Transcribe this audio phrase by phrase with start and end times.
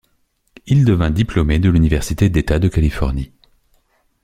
[0.65, 3.31] Il devient diplômé de l'université d'État de Californie.